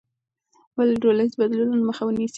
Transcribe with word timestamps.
ولې 0.77 0.93
د 0.95 1.01
ټولنیزو 1.03 1.39
بدلونونو 1.41 1.83
مخه 1.89 2.03
مه 2.07 2.11
نیسې؟ 2.17 2.29